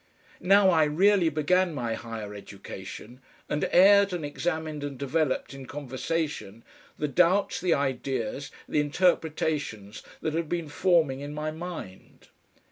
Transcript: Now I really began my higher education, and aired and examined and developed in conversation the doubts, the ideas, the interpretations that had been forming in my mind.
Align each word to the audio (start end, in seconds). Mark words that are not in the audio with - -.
Now 0.39 0.71
I 0.71 0.85
really 0.85 1.29
began 1.29 1.75
my 1.75 1.93
higher 1.93 2.33
education, 2.33 3.21
and 3.47 3.69
aired 3.71 4.13
and 4.13 4.25
examined 4.25 4.83
and 4.83 4.97
developed 4.97 5.53
in 5.53 5.67
conversation 5.67 6.63
the 6.97 7.07
doubts, 7.07 7.61
the 7.61 7.75
ideas, 7.75 8.49
the 8.67 8.79
interpretations 8.79 10.01
that 10.21 10.33
had 10.33 10.49
been 10.49 10.69
forming 10.69 11.19
in 11.19 11.35
my 11.35 11.51
mind. 11.51 12.29